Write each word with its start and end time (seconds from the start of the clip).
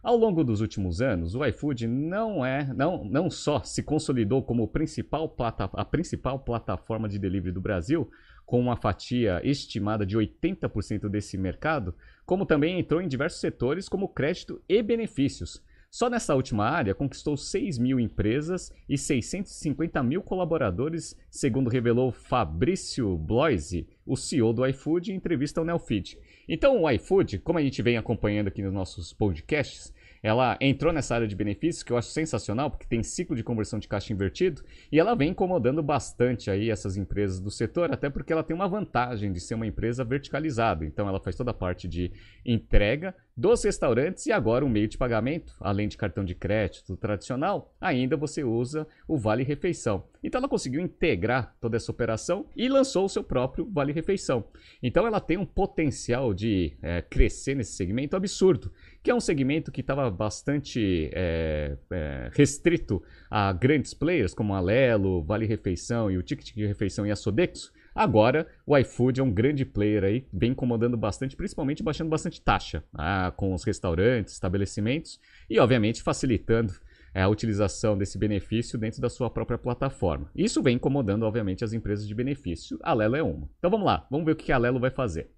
Ao 0.03 0.17
longo 0.17 0.44
dos 0.44 0.61
últimos 0.61 0.99
anos, 0.99 1.35
o 1.35 1.45
iFood 1.45 1.85
não 1.85 2.44
é, 2.44 2.73
não, 2.73 3.03
não 3.05 3.30
só 3.30 3.61
se 3.61 3.83
consolidou 3.83 4.41
como 4.41 4.67
principal 4.67 5.30
plata, 5.30 5.69
a 5.73 5.85
principal 5.85 6.39
plataforma 6.39 7.08
de 7.08 7.19
delivery 7.19 7.53
do 7.53 7.61
Brasil, 7.61 8.09
com 8.43 8.59
uma 8.59 8.75
fatia 8.75 9.39
estimada 9.43 10.03
de 10.03 10.17
80% 10.17 11.08
desse 11.08 11.38
mercado, 11.38 11.93
como 12.25 12.47
também 12.47 12.80
entrou 12.80 12.99
em 12.99 13.08
diversos 13.08 13.39
setores 13.39 13.88
como 13.88 14.09
crédito 14.09 14.59
e 14.67 14.81
benefícios. 14.81 15.61
Só 15.91 16.09
nessa 16.09 16.33
última 16.33 16.65
área 16.65 16.95
conquistou 16.95 17.38
6 17.38 17.77
mil 17.77 17.99
empresas 17.99 18.73
e 18.89 18.97
650 18.97 20.02
mil 20.02 20.23
colaboradores, 20.23 21.20
segundo 21.30 21.70
revelou 21.70 22.11
Fabrício 22.11 23.17
Bloise, 23.17 23.87
o 24.11 24.17
CEO 24.17 24.52
do 24.52 24.66
iFood, 24.67 25.14
entrevista 25.14 25.61
ao 25.61 25.66
Nelfeed. 25.66 26.17
Então, 26.45 26.82
o 26.82 26.89
iFood, 26.89 27.39
como 27.39 27.58
a 27.58 27.61
gente 27.61 27.82
vem 27.82 27.95
acompanhando 27.95 28.49
aqui 28.49 28.61
nos 28.61 28.73
nossos 28.73 29.14
podcasts, 29.14 29.94
ela 30.22 30.58
entrou 30.60 30.92
nessa 30.92 31.16
área 31.16 31.27
de 31.27 31.33
benefícios 31.33 31.82
que 31.82 31.94
eu 31.94 31.98
acho 31.98 32.10
sensacional, 32.10 32.70
porque 32.70 32.86
tem 32.86 33.02
ciclo 33.02 33.38
de 33.38 33.44
conversão 33.44 33.80
de 33.80 33.88
caixa 33.88 34.11
invertido, 34.11 34.64
e 34.92 35.00
ela 35.00 35.16
vem 35.16 35.30
incomodando 35.30 35.82
bastante 35.82 36.52
aí 36.52 36.70
essas 36.70 36.98
empresas 36.98 37.39
do 37.39 37.50
setor, 37.50 37.89
até 37.92 38.10
porque 38.10 38.33
ela 38.33 38.44
tem 38.44 38.54
uma 38.54 38.67
vantagem 38.67 39.32
de 39.32 39.39
ser 39.39 39.55
uma 39.55 39.66
empresa 39.66 40.04
verticalizada. 40.04 40.86
Então 40.86 41.08
ela 41.08 41.20
faz 41.20 41.36
toda 41.36 41.52
a 41.52 41.54
parte 41.54 41.88
de 41.88 42.11
entrega 42.45 43.16
dos 43.41 43.63
restaurantes 43.63 44.27
e 44.27 44.31
agora 44.31 44.63
o 44.63 44.69
meio 44.69 44.87
de 44.87 44.99
pagamento, 44.99 45.55
além 45.59 45.87
de 45.87 45.97
cartão 45.97 46.23
de 46.23 46.35
crédito 46.35 46.95
tradicional, 46.95 47.73
ainda 47.81 48.15
você 48.15 48.43
usa 48.43 48.87
o 49.07 49.17
Vale 49.17 49.43
Refeição. 49.43 50.03
Então 50.23 50.37
ela 50.37 50.47
conseguiu 50.47 50.79
integrar 50.79 51.55
toda 51.59 51.75
essa 51.75 51.91
operação 51.91 52.45
e 52.55 52.69
lançou 52.69 53.05
o 53.05 53.09
seu 53.09 53.23
próprio 53.23 53.67
Vale 53.73 53.91
Refeição. 53.91 54.43
Então 54.81 55.07
ela 55.07 55.19
tem 55.19 55.37
um 55.37 55.45
potencial 55.45 56.35
de 56.35 56.77
é, 56.83 57.02
crescer 57.02 57.55
nesse 57.55 57.71
segmento 57.73 58.15
absurdo, 58.15 58.71
que 59.02 59.09
é 59.09 59.15
um 59.15 59.19
segmento 59.19 59.71
que 59.71 59.81
estava 59.81 60.11
bastante 60.11 61.09
é, 61.11 61.75
é, 61.89 62.29
restrito 62.33 63.02
a 63.27 63.52
grandes 63.52 63.95
players 63.95 64.35
como 64.35 64.53
a 64.53 64.59
Lelo, 64.59 65.23
Vale 65.23 65.47
Refeição 65.47 66.11
e 66.11 66.17
o 66.17 66.21
Ticket 66.21 66.53
de 66.53 66.67
Refeição 66.67 67.08
e 67.08 67.11
a 67.11 67.15
Sodexo. 67.15 67.73
Agora, 67.93 68.47
o 68.65 68.77
iFood 68.77 69.19
é 69.19 69.23
um 69.23 69.31
grande 69.31 69.65
player 69.65 70.03
aí, 70.03 70.25
vem 70.31 70.52
incomodando 70.52 70.95
bastante, 70.95 71.35
principalmente 71.35 71.83
baixando 71.83 72.09
bastante 72.09 72.41
taxa 72.41 72.83
ah, 72.93 73.33
com 73.35 73.53
os 73.53 73.63
restaurantes, 73.63 74.33
estabelecimentos 74.33 75.19
e, 75.49 75.59
obviamente, 75.59 76.02
facilitando 76.02 76.73
é, 77.13 77.21
a 77.21 77.27
utilização 77.27 77.97
desse 77.97 78.17
benefício 78.17 78.79
dentro 78.79 79.02
da 79.02 79.09
sua 79.09 79.29
própria 79.29 79.57
plataforma. 79.57 80.31
Isso 80.33 80.63
vem 80.63 80.77
incomodando, 80.77 81.23
obviamente, 81.23 81.63
as 81.63 81.73
empresas 81.73 82.07
de 82.07 82.15
benefício. 82.15 82.79
A 82.81 82.93
Lelo 82.93 83.15
é 83.17 83.23
uma. 83.23 83.49
Então 83.59 83.69
vamos 83.69 83.85
lá, 83.85 84.08
vamos 84.09 84.25
ver 84.25 84.31
o 84.31 84.35
que 84.35 84.52
a 84.52 84.58
Lelo 84.58 84.79
vai 84.79 84.89
fazer. 84.89 85.29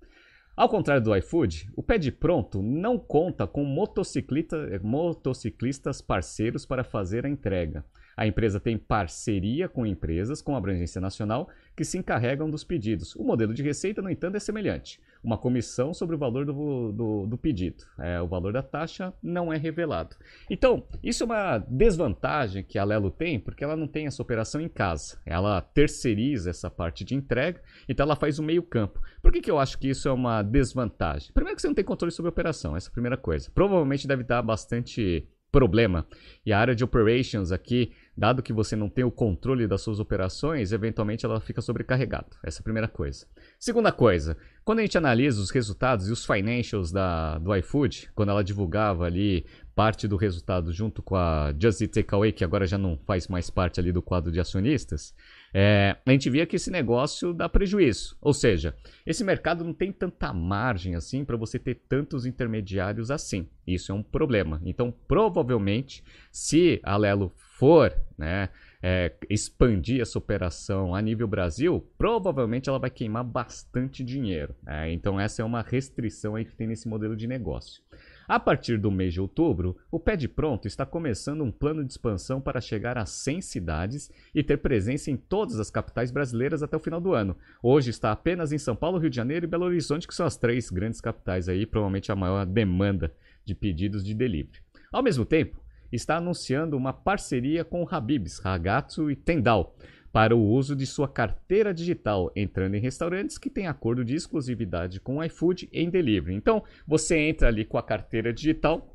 Ao 0.55 0.69
contrário 0.69 1.03
do 1.03 1.15
iFood, 1.15 1.71
o 1.75 1.81
Pé 1.81 1.97
de 1.97 2.11
Pronto 2.11 2.61
não 2.61 2.99
conta 2.99 3.47
com 3.47 3.63
motociclista, 3.63 4.79
motociclistas 4.83 5.99
parceiros 5.99 6.63
para 6.63 6.83
fazer 6.83 7.25
a 7.25 7.29
entrega. 7.29 7.83
A 8.16 8.28
empresa 8.28 8.59
tem 8.59 8.78
parceria 8.78 9.68
com 9.68 9.85
empresas 9.85 10.41
com 10.41 10.56
abrangência 10.56 11.01
nacional 11.01 11.50
que 11.75 11.84
se 11.84 11.97
encarregam 11.97 12.50
dos 12.50 12.63
pedidos. 12.63 13.16
O 13.16 13.24
modelo 13.24 13.53
de 13.53 13.63
receita, 13.63 14.01
no 14.01 14.09
entanto, 14.09 14.38
é 14.38 14.40
semelhante. 14.40 15.00
Uma 15.24 15.38
comissão 15.38 15.94
sobre 15.94 16.16
o 16.16 16.19
valor 16.19 16.46
do, 16.46 16.91
do, 16.91 17.25
do 17.25 17.38
pedido. 17.38 17.84
É, 17.97 18.22
o 18.22 18.28
valor 18.28 18.53
da 18.53 18.62
taxa 18.62 19.13
não 19.24 19.51
é 19.51 19.57
revelado. 19.57 20.16
Então, 20.50 20.84
isso 21.01 21.24
é 21.24 21.25
uma 21.25 21.57
desvantagem 21.57 22.63
que 22.63 22.78
a 22.78 22.84
Lelo 22.84 23.09
tem, 23.09 23.40
porque 23.40 23.63
ela 23.63 23.75
não 23.75 23.88
tem 23.88 24.06
essa 24.06 24.22
operação 24.22 24.62
em 24.62 24.68
casa. 24.68 25.18
Ela 25.25 25.62
terceiriza 25.62 26.50
essa 26.50 26.69
parte 26.69 27.03
de 27.03 27.16
entrega, 27.16 27.62
então 27.88 28.03
ela 28.03 28.16
faz 28.16 28.38
o 28.38 28.44
meio 28.44 28.62
campo. 28.62 29.01
Por 29.22 29.31
que, 29.31 29.41
que 29.41 29.50
eu 29.50 29.57
acho 29.57 29.80
que 29.80 29.90
isso 29.90 30.07
é 30.07 30.12
uma 30.12 30.44
desvantagem? 30.44 31.31
Primeiro 31.34 31.56
que 31.56 31.62
você 31.62 31.68
não 31.68 31.75
tem 31.75 31.85
controle 31.85 32.12
sobre 32.12 32.28
a 32.28 32.34
operação, 32.34 32.75
essa 32.75 32.90
é 32.90 32.91
a 32.91 32.94
primeira 32.94 33.18
coisa. 33.18 33.50
Provavelmente 33.53 34.07
deve 34.07 34.24
dar 34.24 34.41
bastante 34.41 35.28
problema. 35.53 36.05
E 36.43 36.51
a 36.51 36.59
área 36.59 36.75
de 36.75 36.83
operations 36.83 37.51
aqui, 37.51 37.93
dado 38.17 38.41
que 38.41 38.51
você 38.51 38.75
não 38.75 38.89
tem 38.89 39.03
o 39.03 39.11
controle 39.11 39.67
das 39.67 39.81
suas 39.81 39.99
operações, 39.99 40.71
eventualmente 40.71 41.25
ela 41.25 41.39
fica 41.39 41.61
sobrecarregada. 41.61 42.25
Essa 42.43 42.59
é 42.59 42.61
a 42.61 42.63
primeira 42.63 42.87
coisa. 42.87 43.27
Segunda 43.59 43.91
coisa, 43.91 44.35
quando 44.65 44.79
a 44.79 44.81
gente 44.81 44.97
analisa 44.97 45.39
os 45.39 45.51
resultados 45.51 46.09
e 46.09 46.11
os 46.11 46.25
financials 46.25 46.91
da, 46.91 47.37
do 47.37 47.55
iFood, 47.55 48.09
quando 48.15 48.29
ela 48.29 48.43
divulgava 48.43 49.05
ali 49.05 49.45
parte 49.75 50.07
do 50.07 50.17
resultado 50.17 50.73
junto 50.73 51.03
com 51.03 51.15
a 51.15 51.53
Just 51.57 51.81
Eat 51.81 51.93
Takeaway, 51.93 52.31
que 52.31 52.43
agora 52.43 52.65
já 52.65 52.77
não 52.77 52.97
faz 53.05 53.27
mais 53.27 53.51
parte 53.51 53.79
ali 53.79 53.91
do 53.91 54.01
quadro 54.01 54.31
de 54.31 54.39
acionistas, 54.39 55.13
é, 55.53 55.95
a 56.03 56.11
gente 56.11 56.29
via 56.29 56.45
que 56.45 56.55
esse 56.55 56.71
negócio 56.71 57.33
dá 57.33 57.47
prejuízo. 57.47 58.17
Ou 58.19 58.33
seja, 58.33 58.75
esse 59.05 59.23
mercado 59.23 59.63
não 59.63 59.73
tem 59.73 59.91
tanta 59.91 60.33
margem 60.33 60.95
assim 60.95 61.23
para 61.23 61.38
você 61.38 61.59
ter 61.59 61.75
tantos 61.88 62.25
intermediários 62.25 63.11
assim. 63.11 63.47
Isso 63.65 63.91
é 63.91 63.95
um 63.95 64.01
problema. 64.01 64.59
Então, 64.65 64.91
provavelmente, 65.07 66.03
se 66.31 66.79
a 66.83 66.97
Lelo 66.97 67.31
for 67.35 67.95
né, 68.17 68.50
é, 68.81 69.13
expandir 69.29 70.01
essa 70.01 70.17
operação 70.17 70.95
a 70.95 71.01
nível 71.01 71.27
Brasil, 71.27 71.88
provavelmente 71.97 72.67
ela 72.67 72.79
vai 72.79 72.89
queimar 72.89 73.23
bastante 73.23 74.03
dinheiro. 74.03 74.56
É, 74.65 74.91
então, 74.91 75.19
essa 75.19 75.44
é 75.44 75.45
uma 75.45 75.61
restrição 75.61 76.35
aí 76.35 76.44
que 76.44 76.56
tem 76.56 76.67
nesse 76.67 76.88
modelo 76.88 77.15
de 77.15 77.27
negócio. 77.27 77.81
A 78.27 78.39
partir 78.39 78.77
do 78.77 78.89
mês 78.89 79.13
de 79.13 79.19
outubro, 79.19 79.75
o 79.91 79.99
Pé 79.99 80.15
de 80.15 80.29
Pronto 80.29 80.65
está 80.65 80.85
começando 80.85 81.43
um 81.43 81.51
plano 81.51 81.83
de 81.83 81.91
expansão 81.91 82.39
para 82.39 82.61
chegar 82.61 82.97
a 82.97 83.05
100 83.05 83.41
cidades 83.41 84.09
e 84.33 84.41
ter 84.41 84.57
presença 84.57 85.11
em 85.11 85.17
todas 85.17 85.59
as 85.59 85.69
capitais 85.69 86.09
brasileiras 86.09 86.63
até 86.63 86.77
o 86.77 86.79
final 86.79 87.01
do 87.01 87.13
ano. 87.13 87.35
Hoje 87.61 87.89
está 87.89 88.11
apenas 88.11 88.53
em 88.53 88.57
São 88.57 88.75
Paulo, 88.75 88.97
Rio 88.97 89.09
de 89.09 89.15
Janeiro 89.15 89.45
e 89.45 89.47
Belo 89.47 89.65
Horizonte, 89.65 90.07
que 90.07 90.15
são 90.15 90.25
as 90.25 90.37
três 90.37 90.69
grandes 90.69 91.01
capitais 91.01 91.49
aí, 91.49 91.65
provavelmente 91.65 92.11
a 92.11 92.15
maior 92.15 92.45
demanda 92.45 93.13
de 93.43 93.53
pedidos 93.53 94.03
de 94.03 94.13
delivery. 94.13 94.59
Ao 94.91 95.03
mesmo 95.03 95.25
tempo, 95.25 95.61
está 95.91 96.17
anunciando 96.17 96.77
uma 96.77 96.93
parceria 96.93 97.65
com 97.65 97.83
o 97.83 97.87
Habibs, 97.89 98.39
Ragazzo 98.39 99.11
e 99.11 99.15
Tendal 99.15 99.75
para 100.13 100.36
o 100.36 100.48
uso 100.48 100.75
de 100.75 100.86
sua 100.86 101.07
carteira 101.07 101.74
digital, 101.74 102.31
entrando 102.36 102.75
em 102.75 102.80
restaurantes 102.80 103.39
que 103.39 103.50
têm 103.50 103.65
acordo 103.65 104.06
de 104.06 104.13
exclusividade 104.13 105.00
com 105.00 105.18
o 105.18 105.24
iFood 105.24 105.68
em 105.74 105.89
delivery. 105.89 106.36
Então, 106.36 106.63
você 106.88 107.18
entra 107.18 107.48
ali 107.48 107.65
com 107.65 107.80
a 107.80 107.83
carteira 107.83 108.31
digital 108.31 108.94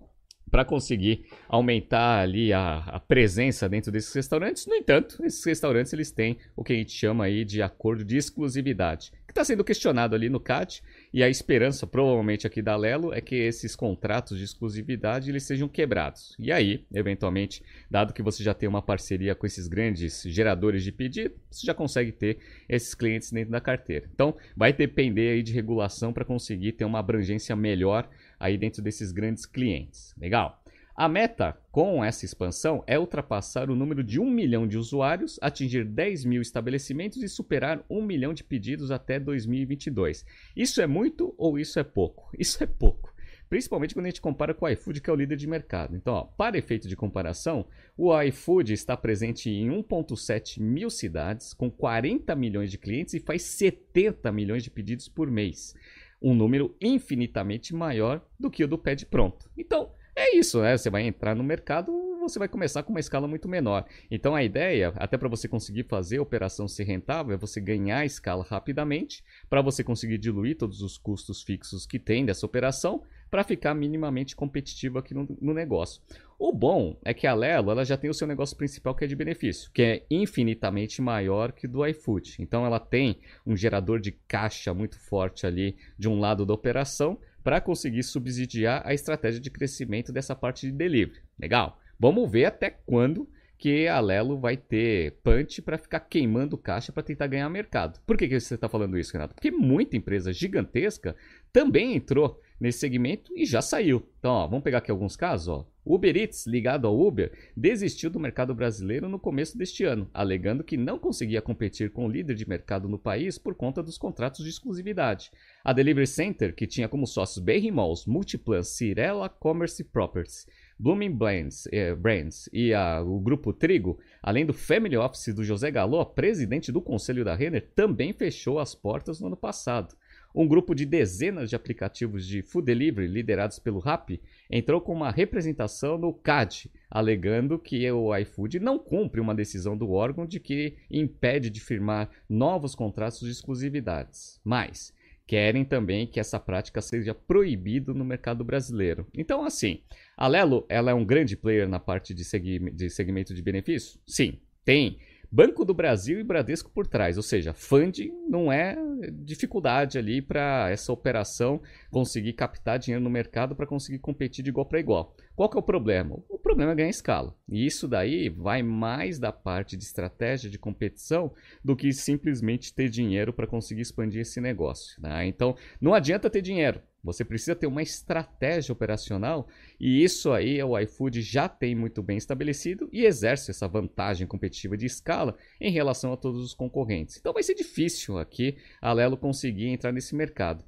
para 0.48 0.64
conseguir 0.64 1.26
aumentar 1.48 2.20
ali 2.20 2.52
a, 2.52 2.78
a, 2.78 3.00
presença 3.00 3.68
dentro 3.68 3.90
desses 3.90 4.14
restaurantes. 4.14 4.66
No 4.66 4.74
entanto, 4.74 5.18
esses 5.24 5.44
restaurantes 5.44 5.92
eles 5.92 6.12
têm 6.12 6.38
o 6.56 6.62
que 6.62 6.72
a 6.72 6.76
gente 6.76 6.92
chama 6.92 7.24
aí 7.24 7.44
de 7.44 7.60
acordo 7.60 8.04
de 8.04 8.16
exclusividade, 8.16 9.10
que 9.26 9.32
está 9.32 9.44
sendo 9.44 9.64
questionado 9.64 10.14
ali 10.14 10.28
no 10.28 10.38
CAD, 10.38 10.82
e 11.12 11.22
a 11.22 11.28
esperança 11.28 11.86
provavelmente 11.86 12.46
aqui 12.46 12.60
da 12.60 12.76
Lelo 12.76 13.12
é 13.12 13.20
que 13.20 13.34
esses 13.34 13.74
contratos 13.74 14.38
de 14.38 14.44
exclusividade 14.44 15.30
eles 15.30 15.44
sejam 15.44 15.68
quebrados. 15.68 16.34
E 16.38 16.52
aí, 16.52 16.84
eventualmente, 16.92 17.62
dado 17.90 18.12
que 18.12 18.22
você 18.22 18.42
já 18.42 18.52
tem 18.52 18.68
uma 18.68 18.82
parceria 18.82 19.34
com 19.34 19.46
esses 19.46 19.66
grandes 19.68 20.22
geradores 20.26 20.82
de 20.82 20.92
pedido, 20.92 21.34
você 21.50 21.66
já 21.66 21.74
consegue 21.74 22.12
ter 22.12 22.38
esses 22.68 22.94
clientes 22.94 23.32
dentro 23.32 23.50
da 23.50 23.60
carteira. 23.60 24.08
Então, 24.12 24.36
vai 24.56 24.72
depender 24.72 25.30
aí 25.30 25.42
de 25.42 25.52
regulação 25.52 26.12
para 26.12 26.24
conseguir 26.24 26.72
ter 26.72 26.84
uma 26.84 26.98
abrangência 26.98 27.54
melhor 27.56 28.08
aí 28.38 28.56
dentro 28.56 28.82
desses 28.82 29.12
grandes 29.12 29.46
clientes. 29.46 30.14
Legal? 30.18 30.62
A 30.98 31.08
meta 31.08 31.56
com 31.70 32.04
essa 32.04 32.24
expansão 32.24 32.82
é 32.84 32.98
ultrapassar 32.98 33.70
o 33.70 33.76
número 33.76 34.02
de 34.02 34.18
1 34.18 34.28
milhão 34.28 34.66
de 34.66 34.76
usuários, 34.76 35.38
atingir 35.40 35.84
10 35.84 36.24
mil 36.24 36.42
estabelecimentos 36.42 37.22
e 37.22 37.28
superar 37.28 37.84
1 37.88 38.02
milhão 38.02 38.34
de 38.34 38.42
pedidos 38.42 38.90
até 38.90 39.20
2022. 39.20 40.26
Isso 40.56 40.82
é 40.82 40.88
muito 40.88 41.32
ou 41.38 41.56
isso 41.56 41.78
é 41.78 41.84
pouco? 41.84 42.28
Isso 42.36 42.64
é 42.64 42.66
pouco. 42.66 43.14
Principalmente 43.48 43.94
quando 43.94 44.06
a 44.06 44.08
gente 44.08 44.20
compara 44.20 44.52
com 44.52 44.66
o 44.66 44.68
iFood, 44.70 45.00
que 45.00 45.08
é 45.08 45.12
o 45.12 45.16
líder 45.16 45.36
de 45.36 45.46
mercado. 45.46 45.94
Então, 45.94 46.14
ó, 46.14 46.22
para 46.24 46.58
efeito 46.58 46.88
de 46.88 46.96
comparação, 46.96 47.64
o 47.96 48.20
iFood 48.22 48.72
está 48.72 48.96
presente 48.96 49.48
em 49.48 49.68
1,7 49.68 50.60
mil 50.60 50.90
cidades, 50.90 51.54
com 51.54 51.70
40 51.70 52.34
milhões 52.34 52.72
de 52.72 52.76
clientes 52.76 53.14
e 53.14 53.20
faz 53.20 53.42
70 53.42 54.32
milhões 54.32 54.64
de 54.64 54.70
pedidos 54.70 55.08
por 55.08 55.30
mês 55.30 55.76
um 56.20 56.34
número 56.34 56.74
infinitamente 56.80 57.72
maior 57.72 58.20
do 58.38 58.50
que 58.50 58.64
o 58.64 58.66
do 58.66 58.76
pad 58.76 59.06
pronto. 59.06 59.48
Então, 59.56 59.92
é 60.18 60.36
isso, 60.36 60.60
né? 60.60 60.76
Você 60.76 60.90
vai 60.90 61.06
entrar 61.06 61.34
no 61.34 61.44
mercado, 61.44 61.92
você 62.20 62.38
vai 62.38 62.48
começar 62.48 62.82
com 62.82 62.90
uma 62.90 62.98
escala 62.98 63.28
muito 63.28 63.48
menor. 63.48 63.84
Então 64.10 64.34
a 64.34 64.42
ideia, 64.42 64.92
até 64.96 65.16
para 65.16 65.28
você 65.28 65.46
conseguir 65.46 65.84
fazer 65.84 66.18
a 66.18 66.22
operação 66.22 66.66
ser 66.66 66.84
rentável, 66.84 67.34
é 67.34 67.38
você 67.38 67.60
ganhar 67.60 68.04
escala 68.04 68.44
rapidamente, 68.44 69.22
para 69.48 69.62
você 69.62 69.84
conseguir 69.84 70.18
diluir 70.18 70.56
todos 70.56 70.82
os 70.82 70.98
custos 70.98 71.42
fixos 71.42 71.86
que 71.86 71.98
tem 71.98 72.26
dessa 72.26 72.44
operação, 72.44 73.02
para 73.30 73.44
ficar 73.44 73.74
minimamente 73.74 74.34
competitivo 74.34 74.98
aqui 74.98 75.14
no, 75.14 75.28
no, 75.40 75.54
negócio. 75.54 76.02
O 76.38 76.52
bom 76.52 76.98
é 77.04 77.12
que 77.12 77.26
a 77.26 77.34
Lelo 77.34 77.70
ela 77.70 77.84
já 77.84 77.96
tem 77.96 78.08
o 78.08 78.14
seu 78.14 78.26
negócio 78.26 78.56
principal 78.56 78.94
que 78.94 79.04
é 79.04 79.06
de 79.06 79.14
benefício, 79.14 79.70
que 79.72 79.82
é 79.82 80.06
infinitamente 80.10 81.02
maior 81.02 81.52
que 81.52 81.68
do 81.68 81.86
iFood. 81.86 82.36
Então 82.40 82.64
ela 82.64 82.80
tem 82.80 83.20
um 83.46 83.56
gerador 83.56 84.00
de 84.00 84.12
caixa 84.12 84.72
muito 84.72 84.98
forte 84.98 85.46
ali 85.46 85.76
de 85.98 86.08
um 86.08 86.18
lado 86.18 86.46
da 86.46 86.54
operação 86.54 87.18
para 87.48 87.62
conseguir 87.62 88.02
subsidiar 88.02 88.82
a 88.84 88.92
estratégia 88.92 89.40
de 89.40 89.50
crescimento 89.50 90.12
dessa 90.12 90.36
parte 90.36 90.66
de 90.66 90.72
delivery. 90.76 91.22
Legal? 91.40 91.80
Vamos 91.98 92.30
ver 92.30 92.44
até 92.44 92.68
quando 92.68 93.26
que 93.56 93.88
a 93.88 93.98
Lelo 94.00 94.38
vai 94.38 94.54
ter 94.54 95.18
punch 95.22 95.62
para 95.62 95.78
ficar 95.78 96.00
queimando 96.00 96.58
caixa 96.58 96.92
para 96.92 97.02
tentar 97.02 97.26
ganhar 97.26 97.48
mercado. 97.48 98.00
Por 98.06 98.18
que, 98.18 98.28
que 98.28 98.38
você 98.38 98.54
está 98.54 98.68
falando 98.68 98.98
isso, 98.98 99.14
Renato? 99.14 99.34
Porque 99.34 99.50
muita 99.50 99.96
empresa 99.96 100.30
gigantesca 100.30 101.16
também 101.52 101.96
entrou 101.96 102.40
nesse 102.60 102.80
segmento 102.80 103.32
e 103.36 103.44
já 103.44 103.62
saiu. 103.62 104.06
Então, 104.18 104.32
ó, 104.32 104.46
vamos 104.46 104.64
pegar 104.64 104.78
aqui 104.78 104.90
alguns 104.90 105.16
casos. 105.16 105.48
Ó. 105.48 105.66
Uber 105.84 106.14
Eats, 106.16 106.46
ligado 106.46 106.86
ao 106.86 107.00
Uber, 107.00 107.32
desistiu 107.56 108.10
do 108.10 108.20
mercado 108.20 108.54
brasileiro 108.54 109.08
no 109.08 109.18
começo 109.18 109.56
deste 109.56 109.84
ano, 109.84 110.10
alegando 110.12 110.62
que 110.62 110.76
não 110.76 110.98
conseguia 110.98 111.40
competir 111.40 111.90
com 111.90 112.06
o 112.06 112.10
líder 112.10 112.34
de 112.34 112.46
mercado 112.46 112.88
no 112.88 112.98
país 112.98 113.38
por 113.38 113.54
conta 113.54 113.82
dos 113.82 113.96
contratos 113.96 114.44
de 114.44 114.50
exclusividade. 114.50 115.30
A 115.64 115.72
Delivery 115.72 116.06
Center, 116.06 116.54
que 116.54 116.66
tinha 116.66 116.88
como 116.88 117.06
sócios 117.06 117.42
Berry 117.42 117.70
Malls, 117.70 118.06
Multiplan, 118.06 118.62
Cirela 118.62 119.30
Commerce 119.30 119.82
Properties, 119.82 120.46
Blooming 120.78 121.12
Brands, 121.12 121.66
eh, 121.72 121.94
Brands 121.94 122.48
e 122.52 122.72
a, 122.74 123.00
o 123.02 123.18
Grupo 123.18 123.52
Trigo, 123.52 123.98
além 124.22 124.44
do 124.44 124.52
Family 124.52 124.96
Office 124.96 125.34
do 125.34 125.42
José 125.42 125.70
Galó, 125.70 126.04
presidente 126.04 126.70
do 126.70 126.82
conselho 126.82 127.24
da 127.24 127.34
Renner, 127.34 127.70
também 127.74 128.12
fechou 128.12 128.58
as 128.58 128.74
portas 128.74 129.20
no 129.20 129.26
ano 129.26 129.36
passado. 129.36 129.96
Um 130.34 130.46
grupo 130.46 130.74
de 130.74 130.84
dezenas 130.84 131.48
de 131.50 131.56
aplicativos 131.56 132.26
de 132.26 132.42
food 132.42 132.66
delivery 132.66 133.08
liderados 133.08 133.58
pelo 133.58 133.78
Rappi 133.78 134.20
entrou 134.50 134.80
com 134.80 134.92
uma 134.92 135.10
representação 135.10 135.96
no 135.96 136.12
CAD, 136.12 136.70
alegando 136.90 137.58
que 137.58 137.90
o 137.90 138.14
iFood 138.16 138.60
não 138.60 138.78
cumpre 138.78 139.20
uma 139.20 139.34
decisão 139.34 139.76
do 139.76 139.90
órgão 139.90 140.26
de 140.26 140.38
que 140.38 140.76
impede 140.90 141.50
de 141.50 141.60
firmar 141.60 142.10
novos 142.28 142.74
contratos 142.74 143.20
de 143.20 143.30
exclusividades. 143.30 144.40
Mas 144.44 144.92
querem 145.26 145.62
também 145.62 146.06
que 146.06 146.18
essa 146.18 146.40
prática 146.40 146.80
seja 146.80 147.14
proibida 147.14 147.92
no 147.92 148.04
mercado 148.04 148.42
brasileiro. 148.42 149.06
Então, 149.12 149.44
assim, 149.44 149.82
a 150.16 150.26
Lelo 150.26 150.64
ela 150.70 150.90
é 150.90 150.94
um 150.94 151.04
grande 151.04 151.36
player 151.36 151.68
na 151.68 151.78
parte 151.78 152.14
de, 152.14 152.24
segmento 152.24 153.34
de 153.34 153.42
benefício? 153.42 154.00
Sim, 154.06 154.40
tem 154.64 154.98
Banco 155.30 155.64
do 155.64 155.74
Brasil 155.74 156.18
e 156.18 156.24
Bradesco 156.24 156.70
por 156.70 156.86
trás, 156.86 157.18
ou 157.18 157.22
seja, 157.22 157.52
funding 157.52 158.10
não 158.26 158.50
é 158.50 158.76
dificuldade 159.12 159.98
ali 159.98 160.22
para 160.22 160.70
essa 160.70 160.90
operação 160.90 161.60
conseguir 161.90 162.32
captar 162.32 162.78
dinheiro 162.78 163.04
no 163.04 163.10
mercado 163.10 163.54
para 163.54 163.66
conseguir 163.66 163.98
competir 163.98 164.42
de 164.42 164.50
igual 164.50 164.64
para 164.64 164.80
igual. 164.80 165.14
Qual 165.36 165.48
que 165.48 165.56
é 165.56 165.60
o 165.60 165.62
problema? 165.62 166.18
O 166.28 166.38
problema 166.38 166.72
é 166.72 166.74
ganhar 166.74 166.88
escala. 166.88 167.36
E 167.48 167.64
isso 167.66 167.86
daí 167.86 168.28
vai 168.28 168.62
mais 168.62 169.18
da 169.18 169.30
parte 169.30 169.76
de 169.76 169.84
estratégia 169.84 170.50
de 170.50 170.58
competição 170.58 171.32
do 171.62 171.76
que 171.76 171.92
simplesmente 171.92 172.74
ter 172.74 172.88
dinheiro 172.88 173.32
para 173.32 173.46
conseguir 173.46 173.82
expandir 173.82 174.22
esse 174.22 174.40
negócio. 174.40 175.00
Né? 175.00 175.26
Então, 175.26 175.54
não 175.80 175.94
adianta 175.94 176.30
ter 176.30 176.40
dinheiro. 176.40 176.80
Você 177.12 177.24
precisa 177.24 177.56
ter 177.56 177.66
uma 177.66 177.82
estratégia 177.82 178.72
operacional 178.72 179.48
e 179.78 180.02
isso 180.02 180.32
aí 180.32 180.62
o 180.62 180.78
iFood 180.78 181.22
já 181.22 181.48
tem 181.48 181.74
muito 181.74 182.02
bem 182.02 182.16
estabelecido 182.16 182.88
e 182.92 183.04
exerce 183.04 183.50
essa 183.50 183.66
vantagem 183.66 184.26
competitiva 184.26 184.76
de 184.76 184.86
escala 184.86 185.36
em 185.60 185.72
relação 185.72 186.12
a 186.12 186.16
todos 186.16 186.42
os 186.42 186.54
concorrentes. 186.54 187.16
Então 187.16 187.32
vai 187.32 187.42
ser 187.42 187.54
difícil 187.54 188.18
aqui 188.18 188.56
a 188.80 188.92
Lelo 188.92 189.16
conseguir 189.16 189.68
entrar 189.68 189.92
nesse 189.92 190.14
mercado. 190.14 190.64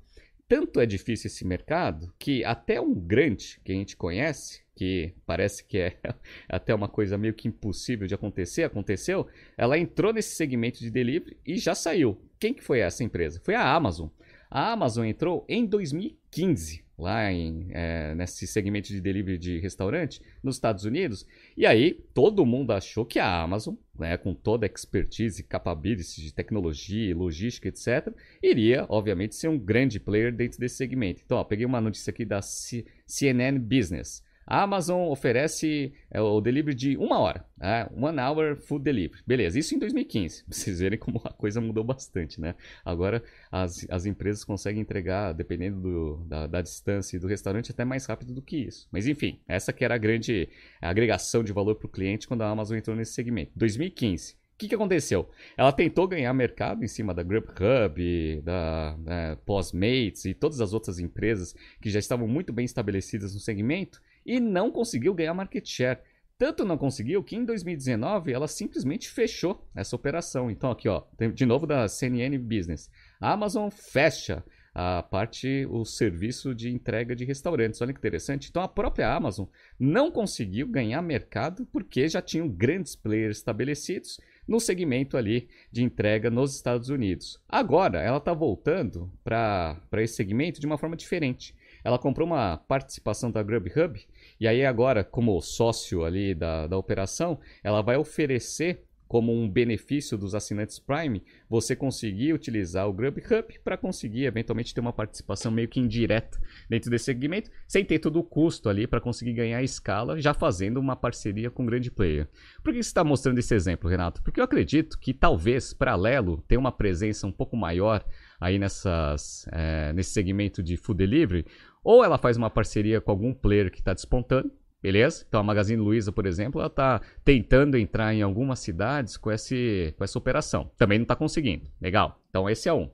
Tanto 0.50 0.81
é 0.81 0.87
difícil 0.87 1.28
esse 1.28 1.46
mercado 1.46 2.12
que 2.19 2.44
até 2.44 2.81
um 2.81 2.93
grande 2.93 3.60
que 3.64 3.70
a 3.70 3.75
gente 3.76 3.96
conhece, 3.96 4.62
que 4.75 5.14
parece 5.25 5.62
que 5.62 5.78
é 5.78 5.96
até 6.48 6.75
uma 6.75 6.88
coisa 6.88 7.16
meio 7.16 7.34
que 7.34 7.46
impossível 7.46 8.04
de 8.08 8.16
acontecer, 8.16 8.64
aconteceu, 8.64 9.28
ela 9.56 9.78
entrou 9.78 10.12
nesse 10.12 10.34
segmento 10.34 10.81
de 10.81 10.90
delivery 10.90 11.36
e 11.46 11.56
já 11.56 11.72
saiu. 11.72 12.20
Quem 12.40 12.52
que 12.52 12.64
foi 12.64 12.81
essa 12.81 13.04
empresa? 13.04 13.40
Foi 13.44 13.54
a 13.54 13.62
Amazon. 13.62 14.08
A 14.50 14.73
Amazon 14.73 15.06
entrou 15.06 15.44
em 15.49 15.64
2015 15.64 16.85
lá 16.99 17.32
em, 17.32 17.69
é, 17.70 18.15
nesse 18.15 18.46
segmento 18.46 18.89
de 18.89 19.01
delivery 19.01 19.39
de 19.39 19.58
restaurante 19.58 20.20
nos 20.43 20.56
Estados 20.56 20.84
Unidos. 20.84 21.27
E 21.56 21.65
aí 21.65 21.94
todo 22.13 22.44
mundo 22.44 22.72
achou 22.72 23.06
que 23.06 23.19
a 23.19 23.43
Amazon, 23.43 23.74
né, 23.98 24.17
com 24.17 24.34
toda 24.34 24.67
a 24.67 24.69
expertise, 24.69 25.43
capabilities 25.43 26.15
de 26.15 26.34
tecnologia, 26.34 27.17
logística, 27.17 27.69
etc., 27.69 28.13
iria, 28.43 28.86
obviamente, 28.89 29.34
ser 29.34 29.48
um 29.48 29.58
grande 29.58 29.98
player 29.98 30.34
dentro 30.34 30.58
desse 30.58 30.77
segmento. 30.77 31.22
Então, 31.24 31.39
ó, 31.39 31.44
peguei 31.44 31.65
uma 31.65 31.81
notícia 31.81 32.10
aqui 32.10 32.24
da 32.24 32.43
C 32.43 32.84
CNN 33.06 33.58
Business. 33.58 34.22
A 34.47 34.63
Amazon 34.63 35.09
oferece 35.09 35.93
é, 36.11 36.20
o 36.20 36.41
delivery 36.41 36.75
de 36.75 36.97
uma 36.97 37.19
hora, 37.19 37.44
né? 37.56 37.89
One 37.97 38.19
Hour 38.19 38.56
Food 38.56 38.82
Delivery. 38.82 39.23
Beleza, 39.27 39.59
isso 39.59 39.75
em 39.75 39.79
2015. 39.79 40.44
Pra 40.51 40.56
vocês 40.56 40.81
verem 40.81 40.99
como 40.99 41.20
a 41.25 41.32
coisa 41.32 41.61
mudou 41.61 41.85
bastante, 41.85 42.41
né? 42.41 42.55
Agora 42.85 43.23
as, 43.51 43.87
as 43.89 44.06
empresas 44.06 44.43
conseguem 44.43 44.81
entregar, 44.81 45.32
dependendo 45.32 45.81
do, 45.81 46.17
da, 46.27 46.47
da, 46.47 46.63
distância 46.63 47.17
e 47.17 47.20
do 47.20 47.29
restaurante, 47.29 47.70
até 47.70 47.85
mais 47.85 48.06
rápido 48.06 48.35
do 48.35 48.43
que 48.43 48.56
isso. 48.56 48.89
Mas 48.91 49.06
enfim, 49.06 49.41
essa 49.47 49.73
que 49.73 49.85
era 49.85 49.94
a 49.94 49.99
grande 49.99 50.49
agregação 50.81 51.44
de 51.44 51.53
valor 51.53 51.77
para 51.77 51.87
o 51.87 51.91
cliente 51.91 52.27
quando 52.27 52.43
a 52.43 52.49
Amazon 52.49 52.77
entrou 52.77 52.97
nesse 52.97 53.13
segmento. 53.13 53.53
2015. 53.55 54.35
O 54.35 54.37
que, 54.61 54.69
que 54.69 54.75
aconteceu? 54.75 55.31
Ela 55.56 55.73
tentou 55.73 56.06
ganhar 56.06 56.35
mercado 56.35 56.85
em 56.85 56.89
cima 56.89 57.15
da 57.15 57.23
Grubhub, 57.23 58.43
da, 58.43 58.94
da 58.97 59.37
Postmates 59.47 60.27
e 60.27 60.35
todas 60.35 60.61
as 60.61 60.75
outras 60.75 60.99
empresas 60.99 61.55
que 61.81 61.89
já 61.89 61.99
estavam 61.99 62.29
muito 62.29 62.53
bem 62.53 62.67
estabelecidas 62.67 63.32
no 63.32 63.41
segmento 63.41 64.03
e 64.24 64.41
não 64.41 64.70
conseguiu 64.70 65.15
ganhar 65.15 65.34
market 65.34 65.67
share. 65.67 66.00
Tanto 66.39 66.65
não 66.65 66.79
conseguiu 66.79 67.22
que 67.22 67.36
em 67.36 67.44
2019 67.44 68.32
ela 68.32 68.48
simplesmente 68.48 69.10
fechou 69.10 69.69
essa 69.74 69.94
operação. 69.94 70.50
Então 70.50 70.70
aqui 70.70 70.89
ó, 70.89 71.03
de 71.34 71.44
novo 71.44 71.67
da 71.67 71.86
CNN 71.86 72.39
Business. 72.39 72.91
A 73.20 73.32
Amazon 73.32 73.69
fecha 73.69 74.43
a 74.74 75.03
parte, 75.03 75.67
o 75.69 75.84
serviço 75.84 76.55
de 76.55 76.70
entrega 76.70 77.15
de 77.15 77.24
restaurantes. 77.24 77.82
Olha 77.82 77.93
que 77.93 77.98
interessante. 77.98 78.48
Então 78.48 78.62
a 78.62 78.69
própria 78.69 79.12
Amazon 79.15 79.46
não 79.79 80.10
conseguiu 80.10 80.67
ganhar 80.67 81.03
mercado 81.03 81.67
porque 81.67 82.08
já 82.08 82.22
tinham 82.22 82.48
grandes 82.48 82.96
players 82.96 83.39
estabelecidos 83.39 84.19
no 84.48 84.58
segmento 84.58 85.17
ali 85.17 85.48
de 85.70 85.84
entrega 85.84 86.31
nos 86.31 86.55
Estados 86.55 86.89
Unidos. 86.89 87.39
Agora 87.48 88.00
ela 88.00 88.19
está 88.19 88.32
voltando 88.32 89.12
para 89.22 89.79
esse 89.98 90.15
segmento 90.15 90.58
de 90.58 90.67
uma 90.67 90.79
forma 90.79 90.96
diferente. 90.96 91.55
Ela 91.82 91.99
comprou 91.99 92.27
uma 92.27 92.56
participação 92.56 93.31
da 93.31 93.43
Grubhub 93.43 94.01
e 94.39 94.46
aí 94.46 94.65
agora, 94.65 95.03
como 95.05 95.41
sócio 95.41 96.05
ali 96.05 96.34
da, 96.34 96.67
da 96.67 96.77
operação, 96.77 97.39
ela 97.63 97.82
vai 97.82 97.96
oferecer 97.96 98.84
como 99.10 99.34
um 99.34 99.50
benefício 99.50 100.17
dos 100.17 100.36
assinantes 100.36 100.79
Prime, 100.79 101.20
você 101.48 101.74
conseguir 101.74 102.32
utilizar 102.32 102.88
o 102.88 102.93
Grubhub 102.93 103.58
para 103.64 103.76
conseguir 103.76 104.24
eventualmente 104.24 104.72
ter 104.72 104.81
uma 104.81 104.93
participação 104.93 105.50
meio 105.50 105.67
que 105.67 105.81
indireta 105.81 106.40
dentro 106.69 106.88
desse 106.88 107.06
segmento, 107.06 107.50
sem 107.67 107.84
ter 107.84 107.98
todo 107.98 108.20
o 108.20 108.22
custo 108.22 108.69
ali 108.69 108.86
para 108.86 109.00
conseguir 109.00 109.32
ganhar 109.32 109.64
escala, 109.64 110.20
já 110.20 110.32
fazendo 110.32 110.79
uma 110.79 110.94
parceria 110.94 111.50
com 111.50 111.64
um 111.64 111.67
grande 111.67 111.90
player. 111.90 112.29
Por 112.62 112.72
que 112.72 112.81
você 112.81 112.88
está 112.88 113.02
mostrando 113.02 113.38
esse 113.38 113.52
exemplo, 113.52 113.90
Renato? 113.90 114.22
Porque 114.22 114.38
eu 114.38 114.44
acredito 114.44 114.96
que 114.96 115.12
talvez 115.12 115.74
Paralelo 115.74 116.44
tenha 116.46 116.60
uma 116.60 116.70
presença 116.70 117.26
um 117.26 117.32
pouco 117.32 117.56
maior 117.56 118.05
aí 118.40 118.60
nessas, 118.60 119.44
é, 119.50 119.93
nesse 119.93 120.12
segmento 120.12 120.62
de 120.62 120.76
food 120.76 120.98
delivery, 120.98 121.44
ou 121.82 122.05
ela 122.05 122.17
faz 122.17 122.36
uma 122.36 122.48
parceria 122.48 123.00
com 123.00 123.10
algum 123.10 123.34
player 123.34 123.72
que 123.72 123.81
está 123.81 123.93
despontando, 123.93 124.52
Beleza? 124.82 125.25
Então 125.29 125.41
a 125.41 125.44
Magazine 125.44 125.81
Luiza, 125.81 126.10
por 126.10 126.27
exemplo, 126.27 126.60
ela 126.60 126.69
está 126.69 127.01
tentando 127.25 127.77
entrar 127.77 128.15
em 128.15 128.22
algumas 128.22 128.60
cidades 128.60 129.17
com, 129.17 129.31
esse, 129.31 129.94
com 129.96 130.05
essa 130.05 130.19
operação. 130.19 130.70
Também 130.79 130.99
não 130.99 131.05
está 131.05 131.15
conseguindo. 131.15 131.67
Legal. 131.81 132.20
Então 132.31 132.49
esse 132.49 132.69
é 132.69 132.72
um. 132.72 132.91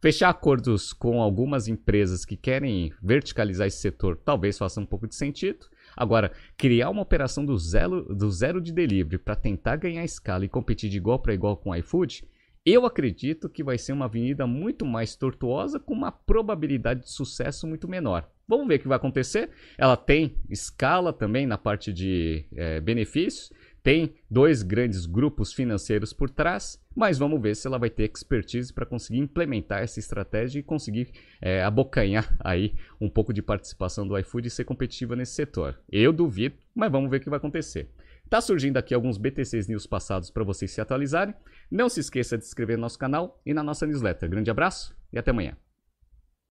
Fechar 0.00 0.30
acordos 0.30 0.94
com 0.94 1.20
algumas 1.20 1.68
empresas 1.68 2.24
que 2.24 2.34
querem 2.34 2.90
verticalizar 3.02 3.66
esse 3.66 3.78
setor 3.78 4.16
talvez 4.16 4.56
faça 4.56 4.80
um 4.80 4.86
pouco 4.86 5.06
de 5.06 5.14
sentido. 5.14 5.66
Agora, 5.94 6.32
criar 6.56 6.88
uma 6.88 7.02
operação 7.02 7.44
do 7.44 7.56
zero, 7.58 8.02
do 8.14 8.30
zero 8.30 8.60
de 8.60 8.72
delivery 8.72 9.18
para 9.18 9.36
tentar 9.36 9.76
ganhar 9.76 10.04
escala 10.04 10.44
e 10.44 10.48
competir 10.48 10.88
de 10.88 10.96
igual 10.96 11.18
para 11.18 11.34
igual 11.34 11.56
com 11.56 11.70
o 11.70 11.76
iFood, 11.76 12.24
eu 12.64 12.84
acredito 12.84 13.48
que 13.48 13.64
vai 13.64 13.78
ser 13.78 13.92
uma 13.92 14.04
avenida 14.04 14.46
muito 14.46 14.84
mais 14.84 15.16
tortuosa 15.16 15.80
com 15.80 15.94
uma 15.94 16.12
probabilidade 16.12 17.00
de 17.00 17.10
sucesso 17.10 17.66
muito 17.66 17.88
menor. 17.88 18.28
Vamos 18.46 18.68
ver 18.68 18.76
o 18.76 18.78
que 18.80 18.88
vai 18.88 18.96
acontecer. 18.96 19.50
Ela 19.78 19.96
tem 19.96 20.34
escala 20.48 21.12
também 21.12 21.46
na 21.46 21.56
parte 21.56 21.92
de 21.92 22.44
é, 22.54 22.80
benefícios, 22.80 23.52
tem 23.82 24.14
dois 24.30 24.62
grandes 24.62 25.06
grupos 25.06 25.54
financeiros 25.54 26.12
por 26.12 26.28
trás, 26.28 26.78
mas 26.94 27.16
vamos 27.16 27.40
ver 27.40 27.54
se 27.54 27.66
ela 27.66 27.78
vai 27.78 27.88
ter 27.88 28.10
expertise 28.10 28.72
para 28.72 28.84
conseguir 28.84 29.20
implementar 29.20 29.82
essa 29.82 29.98
estratégia 29.98 30.58
e 30.58 30.62
conseguir 30.62 31.12
é, 31.40 31.62
abocanhar 31.62 32.36
aí 32.40 32.74
um 33.00 33.08
pouco 33.08 33.32
de 33.32 33.40
participação 33.40 34.06
do 34.06 34.18
iFood 34.18 34.48
e 34.48 34.50
ser 34.50 34.64
competitiva 34.64 35.16
nesse 35.16 35.32
setor. 35.32 35.78
Eu 35.90 36.12
duvido, 36.12 36.56
mas 36.74 36.92
vamos 36.92 37.10
ver 37.10 37.18
o 37.18 37.20
que 37.20 37.30
vai 37.30 37.38
acontecer. 37.38 37.88
Tá 38.30 38.40
surgindo 38.40 38.76
aqui 38.76 38.94
alguns 38.94 39.18
BTCs 39.18 39.66
News 39.66 39.88
passados 39.88 40.30
para 40.30 40.44
vocês 40.44 40.70
se 40.70 40.80
atualizarem. 40.80 41.34
Não 41.68 41.88
se 41.88 41.98
esqueça 41.98 42.38
de 42.38 42.44
se 42.44 42.50
inscrever 42.50 42.76
no 42.76 42.82
nosso 42.82 42.96
canal 42.96 43.42
e 43.44 43.52
na 43.52 43.60
nossa 43.60 43.84
newsletter. 43.84 44.30
Grande 44.30 44.48
abraço 44.48 44.96
e 45.12 45.18
até 45.18 45.32
amanhã. 45.32 45.56